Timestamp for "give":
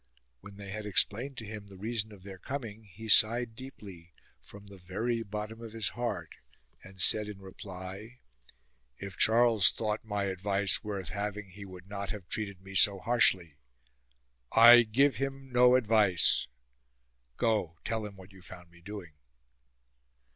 14.81-15.17